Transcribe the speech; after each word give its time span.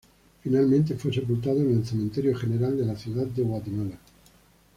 Finalmente, 0.41 0.95
fue 0.95 1.13
sepultado 1.13 1.57
en 1.59 1.73
el 1.77 1.85
Cementerio 1.85 2.35
General 2.35 2.75
de 2.75 2.87
la 2.87 2.95
Ciudad 2.95 3.27
de 3.27 3.43
Guatemala. 3.43 3.99